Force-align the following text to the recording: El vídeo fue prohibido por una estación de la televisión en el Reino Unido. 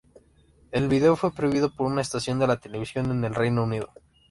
El 0.71 0.87
vídeo 0.87 1.15
fue 1.15 1.31
prohibido 1.31 1.75
por 1.75 1.85
una 1.85 2.01
estación 2.01 2.39
de 2.39 2.47
la 2.47 2.57
televisión 2.57 3.11
en 3.11 3.23
el 3.23 3.35
Reino 3.35 3.63
Unido. 3.65 3.93